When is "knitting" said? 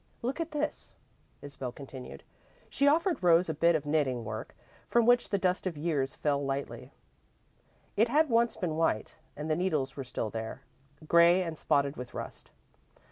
3.85-4.25